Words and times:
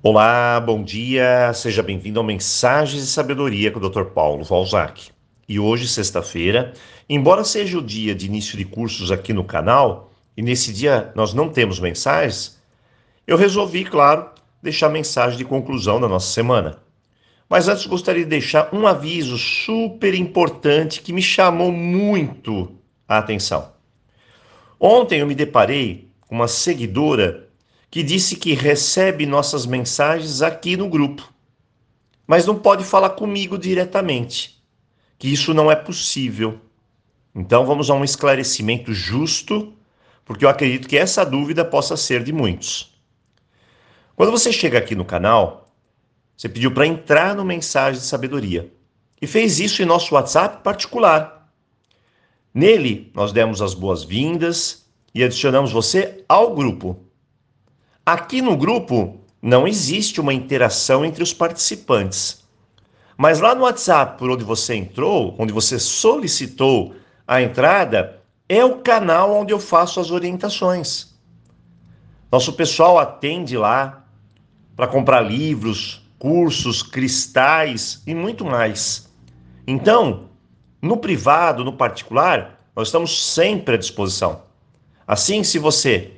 Olá, 0.00 0.60
bom 0.60 0.84
dia, 0.84 1.52
seja 1.52 1.82
bem-vindo 1.82 2.20
ao 2.20 2.24
Mensagens 2.24 3.02
de 3.02 3.08
Sabedoria 3.08 3.72
com 3.72 3.80
o 3.80 3.90
Dr. 3.90 4.04
Paulo 4.04 4.44
Valzac. 4.44 5.10
E 5.48 5.58
hoje, 5.58 5.88
sexta-feira, 5.88 6.72
embora 7.08 7.42
seja 7.42 7.76
o 7.76 7.82
dia 7.82 8.14
de 8.14 8.26
início 8.26 8.56
de 8.56 8.64
cursos 8.64 9.10
aqui 9.10 9.32
no 9.32 9.42
canal, 9.42 10.12
e 10.36 10.42
nesse 10.42 10.72
dia 10.72 11.10
nós 11.16 11.34
não 11.34 11.48
temos 11.48 11.80
mensagens, 11.80 12.62
eu 13.26 13.36
resolvi, 13.36 13.84
claro, 13.84 14.30
deixar 14.62 14.88
mensagem 14.88 15.36
de 15.36 15.44
conclusão 15.44 16.00
da 16.00 16.06
nossa 16.06 16.32
semana. 16.32 16.78
Mas 17.48 17.66
antes 17.66 17.84
gostaria 17.84 18.22
de 18.22 18.30
deixar 18.30 18.72
um 18.72 18.86
aviso 18.86 19.36
super 19.36 20.14
importante 20.14 21.02
que 21.02 21.12
me 21.12 21.20
chamou 21.20 21.72
muito 21.72 22.72
a 23.08 23.18
atenção. 23.18 23.72
Ontem 24.78 25.18
eu 25.18 25.26
me 25.26 25.34
deparei 25.34 26.08
com 26.20 26.36
uma 26.36 26.46
seguidora 26.46 27.47
que 27.90 28.02
disse 28.02 28.36
que 28.36 28.54
recebe 28.54 29.26
nossas 29.26 29.64
mensagens 29.66 30.42
aqui 30.42 30.76
no 30.76 30.88
grupo, 30.88 31.32
mas 32.26 32.46
não 32.46 32.58
pode 32.58 32.84
falar 32.84 33.10
comigo 33.10 33.56
diretamente, 33.56 34.62
que 35.18 35.32
isso 35.32 35.54
não 35.54 35.70
é 35.70 35.76
possível. 35.76 36.60
Então 37.34 37.64
vamos 37.64 37.88
a 37.88 37.94
um 37.94 38.04
esclarecimento 38.04 38.92
justo, 38.92 39.72
porque 40.24 40.44
eu 40.44 40.48
acredito 40.48 40.88
que 40.88 40.98
essa 40.98 41.24
dúvida 41.24 41.64
possa 41.64 41.96
ser 41.96 42.22
de 42.22 42.32
muitos. 42.32 42.94
Quando 44.14 44.32
você 44.32 44.52
chega 44.52 44.78
aqui 44.78 44.94
no 44.94 45.04
canal, 45.04 45.72
você 46.36 46.48
pediu 46.48 46.70
para 46.70 46.86
entrar 46.86 47.34
no 47.34 47.44
Mensagem 47.44 48.00
de 48.00 48.06
Sabedoria 48.06 48.72
e 49.20 49.26
fez 49.26 49.58
isso 49.58 49.82
em 49.82 49.86
nosso 49.86 50.14
WhatsApp 50.14 50.62
particular. 50.62 51.50
Nele, 52.52 53.10
nós 53.14 53.32
demos 53.32 53.62
as 53.62 53.74
boas-vindas 53.74 54.86
e 55.14 55.24
adicionamos 55.24 55.72
você 55.72 56.24
ao 56.28 56.54
grupo. 56.54 57.07
Aqui 58.08 58.40
no 58.40 58.56
grupo 58.56 59.20
não 59.42 59.68
existe 59.68 60.18
uma 60.18 60.32
interação 60.32 61.04
entre 61.04 61.22
os 61.22 61.34
participantes. 61.34 62.42
Mas 63.18 63.38
lá 63.38 63.54
no 63.54 63.64
WhatsApp, 63.64 64.16
por 64.16 64.30
onde 64.30 64.42
você 64.42 64.76
entrou, 64.76 65.36
onde 65.38 65.52
você 65.52 65.78
solicitou 65.78 66.94
a 67.26 67.42
entrada, 67.42 68.22
é 68.48 68.64
o 68.64 68.76
canal 68.76 69.34
onde 69.34 69.52
eu 69.52 69.60
faço 69.60 70.00
as 70.00 70.10
orientações. 70.10 71.18
Nosso 72.32 72.54
pessoal 72.54 72.98
atende 72.98 73.58
lá 73.58 74.02
para 74.74 74.88
comprar 74.88 75.20
livros, 75.20 76.00
cursos, 76.18 76.82
cristais 76.82 78.02
e 78.06 78.14
muito 78.14 78.42
mais. 78.42 79.12
Então, 79.66 80.30
no 80.80 80.96
privado, 80.96 81.62
no 81.62 81.74
particular, 81.74 82.58
nós 82.74 82.88
estamos 82.88 83.34
sempre 83.34 83.74
à 83.74 83.78
disposição. 83.78 84.44
Assim, 85.06 85.44
se 85.44 85.58
você 85.58 86.17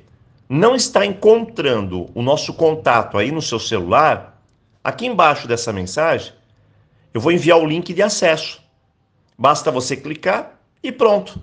não 0.53 0.75
está 0.75 1.05
encontrando 1.05 2.09
o 2.13 2.21
nosso 2.21 2.53
contato 2.53 3.17
aí 3.17 3.31
no 3.31 3.41
seu 3.41 3.57
celular, 3.57 4.43
aqui 4.83 5.05
embaixo 5.05 5.47
dessa 5.47 5.71
mensagem, 5.71 6.33
eu 7.13 7.21
vou 7.21 7.31
enviar 7.31 7.57
o 7.57 7.65
link 7.65 7.93
de 7.93 8.01
acesso. 8.01 8.61
Basta 9.37 9.71
você 9.71 9.95
clicar 9.95 10.59
e 10.83 10.91
pronto. 10.91 11.41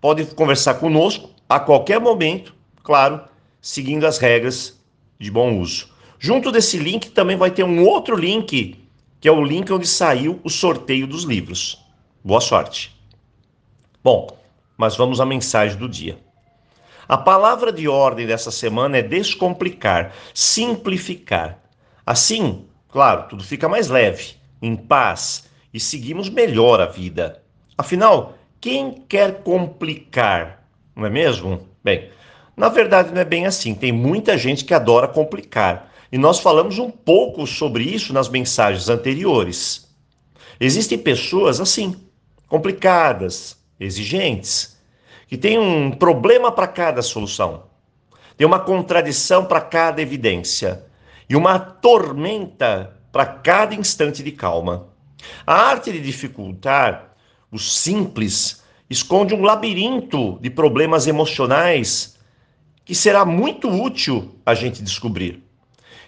Pode 0.00 0.24
conversar 0.34 0.76
conosco 0.76 1.28
a 1.46 1.60
qualquer 1.60 2.00
momento, 2.00 2.54
claro, 2.82 3.20
seguindo 3.60 4.06
as 4.06 4.16
regras 4.16 4.80
de 5.18 5.30
bom 5.30 5.58
uso. 5.58 5.90
Junto 6.18 6.50
desse 6.50 6.78
link 6.78 7.10
também 7.10 7.36
vai 7.36 7.50
ter 7.50 7.62
um 7.62 7.84
outro 7.84 8.16
link, 8.16 8.82
que 9.20 9.28
é 9.28 9.32
o 9.32 9.44
link 9.44 9.70
onde 9.70 9.86
saiu 9.86 10.40
o 10.42 10.48
sorteio 10.48 11.06
dos 11.06 11.24
livros. 11.24 11.78
Boa 12.24 12.40
sorte. 12.40 12.96
Bom, 14.02 14.34
mas 14.78 14.96
vamos 14.96 15.20
à 15.20 15.26
mensagem 15.26 15.76
do 15.76 15.86
dia. 15.86 16.24
A 17.08 17.16
palavra 17.16 17.72
de 17.72 17.86
ordem 17.86 18.26
dessa 18.26 18.50
semana 18.50 18.98
é 18.98 19.02
descomplicar, 19.02 20.12
simplificar. 20.34 21.58
Assim, 22.04 22.66
claro, 22.88 23.28
tudo 23.28 23.44
fica 23.44 23.68
mais 23.68 23.88
leve, 23.88 24.34
em 24.60 24.74
paz 24.74 25.48
e 25.72 25.78
seguimos 25.78 26.28
melhor 26.28 26.80
a 26.80 26.86
vida. 26.86 27.42
Afinal, 27.78 28.36
quem 28.60 29.04
quer 29.08 29.42
complicar, 29.42 30.66
não 30.96 31.06
é 31.06 31.10
mesmo? 31.10 31.68
Bem, 31.84 32.10
na 32.56 32.68
verdade 32.68 33.12
não 33.12 33.20
é 33.20 33.24
bem 33.24 33.46
assim. 33.46 33.72
Tem 33.72 33.92
muita 33.92 34.36
gente 34.36 34.64
que 34.64 34.74
adora 34.74 35.06
complicar. 35.06 35.92
E 36.10 36.18
nós 36.18 36.40
falamos 36.40 36.78
um 36.78 36.90
pouco 36.90 37.46
sobre 37.46 37.84
isso 37.84 38.12
nas 38.12 38.28
mensagens 38.28 38.88
anteriores. 38.88 39.86
Existem 40.58 40.98
pessoas 40.98 41.60
assim, 41.60 41.94
complicadas, 42.48 43.56
exigentes 43.78 44.75
que 45.26 45.36
tem 45.36 45.58
um 45.58 45.90
problema 45.90 46.52
para 46.52 46.66
cada 46.66 47.02
solução, 47.02 47.64
tem 48.36 48.46
uma 48.46 48.60
contradição 48.60 49.44
para 49.44 49.60
cada 49.60 50.00
evidência 50.00 50.84
e 51.28 51.34
uma 51.34 51.58
tormenta 51.58 52.96
para 53.10 53.26
cada 53.26 53.74
instante 53.74 54.22
de 54.22 54.30
calma. 54.30 54.88
A 55.46 55.54
arte 55.54 55.90
de 55.90 56.00
dificultar 56.00 57.16
o 57.50 57.58
simples 57.58 58.62
esconde 58.88 59.34
um 59.34 59.42
labirinto 59.42 60.38
de 60.40 60.50
problemas 60.50 61.06
emocionais 61.06 62.16
que 62.84 62.94
será 62.94 63.24
muito 63.24 63.68
útil 63.68 64.38
a 64.44 64.54
gente 64.54 64.82
descobrir. 64.82 65.42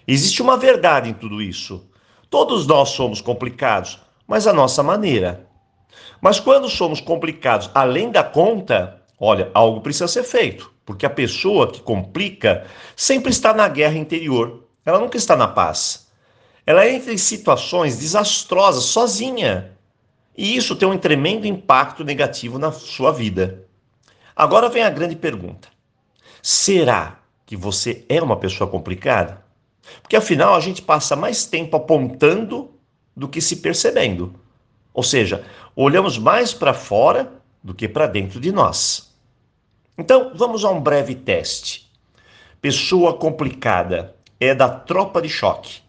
Existe 0.07 0.41
uma 0.41 0.55
verdade 0.55 1.09
em 1.09 1.13
tudo 1.13 1.41
isso. 1.41 1.87
Todos 2.29 2.65
nós 2.65 2.89
somos 2.89 3.21
complicados, 3.21 3.99
mas 4.27 4.47
à 4.47 4.53
nossa 4.53 4.81
maneira. 4.81 5.47
Mas 6.21 6.39
quando 6.39 6.69
somos 6.69 7.01
complicados 7.01 7.69
além 7.73 8.11
da 8.11 8.23
conta, 8.23 8.98
Olha, 9.19 9.51
algo 9.53 9.81
precisa 9.81 10.07
ser 10.07 10.23
feito, 10.23 10.71
porque 10.85 11.05
a 11.05 11.09
pessoa 11.09 11.69
que 11.69 11.81
complica 11.81 12.65
sempre 12.95 13.31
está 13.31 13.53
na 13.53 13.67
guerra 13.67 13.97
interior, 13.97 14.63
ela 14.85 14.99
nunca 14.99 15.17
está 15.17 15.35
na 15.35 15.47
paz. 15.47 16.07
Ela 16.65 16.87
entra 16.87 17.11
em 17.11 17.17
situações 17.17 17.97
desastrosas 17.97 18.85
sozinha. 18.85 19.71
E 20.37 20.55
isso 20.55 20.75
tem 20.75 20.87
um 20.87 20.97
tremendo 20.97 21.45
impacto 21.45 22.03
negativo 22.03 22.57
na 22.57 22.71
sua 22.71 23.11
vida. 23.11 23.65
Agora 24.35 24.69
vem 24.69 24.83
a 24.83 24.89
grande 24.89 25.15
pergunta: 25.15 25.67
será 26.41 27.19
que 27.45 27.57
você 27.57 28.05
é 28.07 28.21
uma 28.21 28.37
pessoa 28.37 28.69
complicada? 28.69 29.43
Porque 30.01 30.15
afinal 30.15 30.55
a 30.55 30.59
gente 30.59 30.81
passa 30.81 31.15
mais 31.15 31.45
tempo 31.45 31.75
apontando 31.75 32.71
do 33.15 33.27
que 33.27 33.41
se 33.41 33.57
percebendo. 33.57 34.33
Ou 34.93 35.03
seja, 35.03 35.43
olhamos 35.75 36.17
mais 36.17 36.53
para 36.53 36.73
fora 36.73 37.33
do 37.63 37.73
que 37.73 37.87
para 37.87 38.07
dentro 38.07 38.39
de 38.39 38.51
nós. 38.51 39.08
Então, 39.99 40.31
vamos 40.33 40.63
a 40.63 40.69
um 40.69 40.79
breve 40.79 41.13
teste. 41.13 41.91
Pessoa 42.61 43.17
complicada 43.17 44.15
é 44.39 44.55
da 44.55 44.69
tropa 44.69 45.21
de 45.21 45.27
choque. 45.27 45.81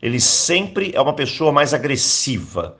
Ele 0.00 0.18
sempre 0.18 0.92
é 0.94 1.00
uma 1.00 1.12
pessoa 1.12 1.52
mais 1.52 1.74
agressiva, 1.74 2.78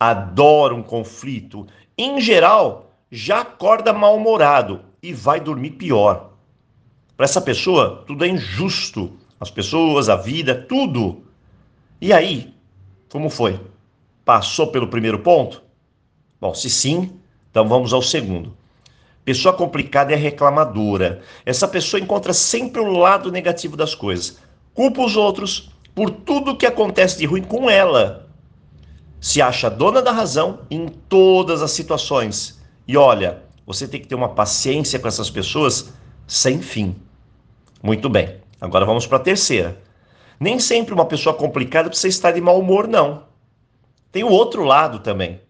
adora 0.00 0.74
um 0.74 0.82
conflito. 0.82 1.66
Em 1.98 2.18
geral, 2.18 2.94
já 3.10 3.40
acorda 3.42 3.92
mal-humorado 3.92 4.80
e 5.02 5.12
vai 5.12 5.38
dormir 5.38 5.72
pior. 5.72 6.30
Para 7.14 7.24
essa 7.24 7.42
pessoa, 7.42 8.02
tudo 8.06 8.24
é 8.24 8.28
injusto. 8.28 9.18
As 9.38 9.50
pessoas, 9.50 10.08
a 10.08 10.16
vida, 10.16 10.54
tudo. 10.54 11.24
E 12.00 12.10
aí, 12.10 12.54
como 13.10 13.28
foi? 13.28 13.60
Passou 14.24 14.68
pelo 14.68 14.88
primeiro 14.88 15.18
ponto? 15.18 15.62
Bom, 16.40 16.54
se 16.54 16.70
sim, 16.70 17.20
então 17.50 17.68
vamos 17.68 17.92
ao 17.92 18.00
segundo. 18.00 18.61
Pessoa 19.24 19.54
complicada 19.54 20.12
é 20.12 20.16
reclamadora. 20.16 21.22
Essa 21.46 21.68
pessoa 21.68 22.00
encontra 22.00 22.32
sempre 22.32 22.80
o 22.80 22.90
lado 22.90 23.30
negativo 23.30 23.76
das 23.76 23.94
coisas. 23.94 24.38
Culpa 24.74 25.02
os 25.02 25.16
outros 25.16 25.70
por 25.94 26.10
tudo 26.10 26.56
que 26.56 26.66
acontece 26.66 27.18
de 27.18 27.26
ruim 27.26 27.42
com 27.42 27.70
ela. 27.70 28.28
Se 29.20 29.40
acha 29.40 29.70
dona 29.70 30.02
da 30.02 30.10
razão 30.10 30.60
em 30.68 30.88
todas 30.88 31.62
as 31.62 31.70
situações. 31.70 32.60
E 32.88 32.96
olha, 32.96 33.42
você 33.64 33.86
tem 33.86 34.00
que 34.00 34.08
ter 34.08 34.16
uma 34.16 34.30
paciência 34.30 34.98
com 34.98 35.06
essas 35.06 35.30
pessoas 35.30 35.92
sem 36.26 36.60
fim. 36.60 36.96
Muito 37.80 38.08
bem. 38.08 38.38
Agora 38.60 38.84
vamos 38.84 39.06
para 39.06 39.18
a 39.18 39.20
terceira. 39.20 39.80
Nem 40.40 40.58
sempre 40.58 40.92
uma 40.92 41.04
pessoa 41.04 41.34
complicada 41.34 41.88
precisa 41.88 42.08
estar 42.08 42.32
de 42.32 42.40
mau 42.40 42.58
humor, 42.58 42.88
não. 42.88 43.24
Tem 44.10 44.24
o 44.24 44.30
outro 44.30 44.64
lado 44.64 44.98
também. 44.98 45.40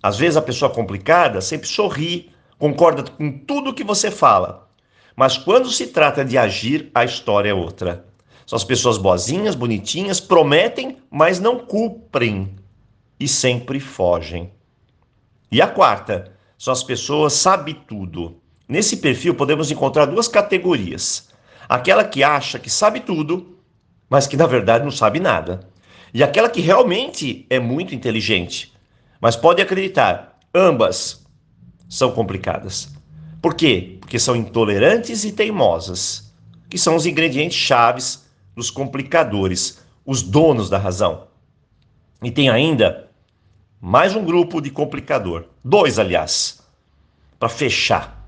Às 0.00 0.16
vezes 0.16 0.36
a 0.36 0.42
pessoa 0.42 0.70
complicada 0.70 1.40
sempre 1.40 1.66
sorri, 1.66 2.30
concorda 2.60 3.02
com 3.02 3.32
tudo 3.32 3.72
que 3.72 3.82
você 3.82 4.10
fala. 4.10 4.68
Mas 5.16 5.38
quando 5.38 5.70
se 5.70 5.86
trata 5.86 6.22
de 6.22 6.36
agir, 6.36 6.90
a 6.94 7.04
história 7.04 7.48
é 7.48 7.54
outra. 7.54 8.04
São 8.46 8.56
as 8.56 8.64
pessoas 8.64 8.98
boazinhas, 8.98 9.54
bonitinhas, 9.54 10.20
prometem, 10.20 10.98
mas 11.10 11.40
não 11.40 11.58
cumprem 11.58 12.54
e 13.18 13.26
sempre 13.26 13.80
fogem. 13.80 14.52
E 15.50 15.62
a 15.62 15.66
quarta, 15.66 16.32
são 16.58 16.70
as 16.72 16.82
pessoas 16.82 17.32
sabe 17.32 17.72
tudo. 17.72 18.36
Nesse 18.68 18.98
perfil 18.98 19.34
podemos 19.34 19.70
encontrar 19.70 20.04
duas 20.04 20.28
categorias. 20.28 21.30
Aquela 21.66 22.04
que 22.04 22.22
acha 22.22 22.58
que 22.58 22.68
sabe 22.68 23.00
tudo, 23.00 23.58
mas 24.08 24.26
que 24.26 24.36
na 24.36 24.46
verdade 24.46 24.84
não 24.84 24.90
sabe 24.90 25.18
nada. 25.18 25.60
E 26.12 26.22
aquela 26.22 26.50
que 26.50 26.60
realmente 26.60 27.46
é 27.48 27.58
muito 27.58 27.94
inteligente, 27.94 28.72
mas 29.20 29.34
pode 29.34 29.62
acreditar. 29.62 30.38
Ambas 30.54 31.24
são 31.90 32.12
complicadas. 32.12 32.88
Por 33.42 33.54
quê? 33.54 33.98
Porque 34.00 34.18
são 34.18 34.36
intolerantes 34.36 35.24
e 35.24 35.32
teimosas, 35.32 36.32
que 36.68 36.78
são 36.78 36.94
os 36.94 37.04
ingredientes 37.04 37.58
chaves 37.58 38.24
dos 38.54 38.70
complicadores. 38.70 39.78
os 40.06 40.22
donos 40.22 40.70
da 40.70 40.78
razão. 40.78 41.28
E 42.22 42.30
tem 42.30 42.48
ainda 42.48 43.10
mais 43.80 44.16
um 44.16 44.24
grupo 44.24 44.60
de 44.60 44.70
complicador, 44.70 45.44
dois, 45.64 45.98
aliás, 45.98 46.60
para 47.38 47.48
fechar. 47.48 48.26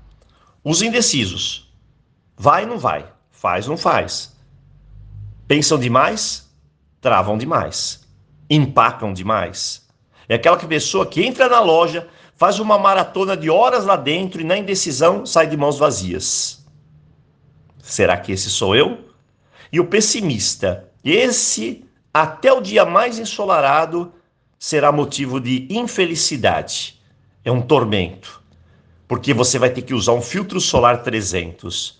Os 0.63 0.81
indecisos. 0.81 1.73
Vai, 2.37 2.65
não 2.65 2.77
vai. 2.77 3.11
Faz, 3.31 3.67
não 3.67 3.75
faz. 3.75 4.33
Pensam 5.47 5.77
demais, 5.77 6.49
travam 7.01 7.37
demais. 7.37 8.07
Empacam 8.49 9.13
demais. 9.13 9.85
É 10.27 10.35
aquela 10.35 10.57
pessoa 10.57 11.05
que 11.05 11.23
entra 11.23 11.49
na 11.49 11.59
loja, 11.59 12.07
faz 12.35 12.59
uma 12.59 12.77
maratona 12.77 13.35
de 13.35 13.49
horas 13.49 13.85
lá 13.85 13.95
dentro 13.95 14.41
e 14.41 14.43
na 14.43 14.57
indecisão 14.57 15.25
sai 15.25 15.47
de 15.47 15.57
mãos 15.57 15.77
vazias. 15.77 16.65
Será 17.81 18.17
que 18.17 18.31
esse 18.31 18.49
sou 18.49 18.75
eu? 18.75 19.09
E 19.71 19.79
o 19.79 19.85
pessimista, 19.85 20.89
esse 21.03 21.83
até 22.13 22.53
o 22.53 22.61
dia 22.61 22.85
mais 22.85 23.19
ensolarado 23.19 24.13
será 24.57 24.91
motivo 24.91 25.41
de 25.41 25.67
infelicidade. 25.69 27.01
É 27.43 27.51
um 27.51 27.61
tormento, 27.61 28.41
porque 29.07 29.33
você 29.33 29.59
vai 29.59 29.69
ter 29.69 29.81
que 29.81 29.93
usar 29.93 30.13
um 30.13 30.21
filtro 30.21 30.61
solar 30.61 31.03
300 31.03 31.99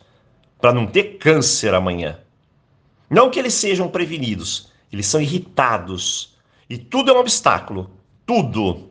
para 0.62 0.72
não 0.72 0.88
ter 0.88 1.18
câncer 1.18 1.74
amanhã. 1.74 2.20
Não 3.10 3.30
que 3.30 3.38
eles 3.38 3.54
sejam 3.54 3.90
prevenidos, 3.90 4.72
eles 4.92 5.06
são 5.06 5.20
irritados. 5.20 6.38
E 6.70 6.78
tudo 6.78 7.12
é 7.12 7.14
um 7.14 7.20
obstáculo. 7.20 7.92
Tudo. 8.26 8.90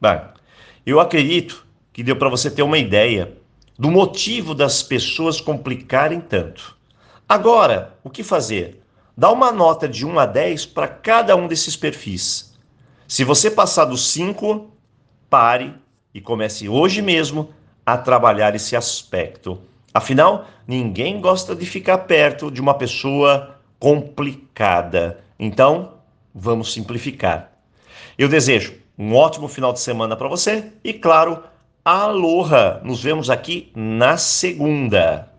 Bem, 0.00 0.20
eu 0.86 1.00
acredito 1.00 1.66
que 1.92 2.04
deu 2.04 2.14
para 2.14 2.28
você 2.28 2.50
ter 2.50 2.62
uma 2.62 2.78
ideia 2.78 3.36
do 3.76 3.90
motivo 3.90 4.54
das 4.54 4.82
pessoas 4.82 5.40
complicarem 5.40 6.20
tanto. 6.20 6.76
Agora, 7.28 7.98
o 8.04 8.10
que 8.10 8.22
fazer? 8.22 8.80
Dá 9.16 9.30
uma 9.32 9.50
nota 9.50 9.88
de 9.88 10.06
1 10.06 10.18
a 10.18 10.26
10 10.26 10.66
para 10.66 10.86
cada 10.86 11.34
um 11.34 11.48
desses 11.48 11.76
perfis. 11.76 12.56
Se 13.08 13.24
você 13.24 13.50
passar 13.50 13.86
dos 13.86 14.12
5, 14.12 14.70
pare 15.28 15.74
e 16.14 16.20
comece 16.20 16.68
hoje 16.68 17.02
mesmo 17.02 17.50
a 17.84 17.98
trabalhar 17.98 18.54
esse 18.54 18.76
aspecto. 18.76 19.60
Afinal, 19.92 20.46
ninguém 20.66 21.20
gosta 21.20 21.56
de 21.56 21.66
ficar 21.66 21.98
perto 21.98 22.50
de 22.50 22.60
uma 22.60 22.74
pessoa 22.74 23.56
complicada. 23.80 25.24
Então, 25.38 25.94
vamos 26.32 26.72
simplificar. 26.72 27.49
Eu 28.18 28.28
desejo 28.28 28.74
um 28.98 29.14
ótimo 29.14 29.48
final 29.48 29.72
de 29.72 29.80
semana 29.80 30.16
para 30.16 30.28
você 30.28 30.72
e, 30.84 30.92
claro, 30.92 31.42
aloha! 31.84 32.80
Nos 32.84 33.02
vemos 33.02 33.30
aqui 33.30 33.72
na 33.74 34.16
segunda. 34.16 35.30